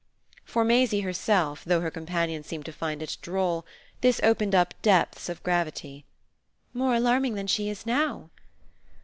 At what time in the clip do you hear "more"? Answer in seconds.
6.73-6.95